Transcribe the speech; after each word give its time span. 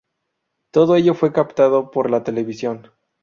Todo 0.71 0.95
ello 0.95 1.13
fue 1.13 1.31
captado 1.31 1.91
por 1.91 2.09
la 2.09 2.23
televisión. 2.23 2.89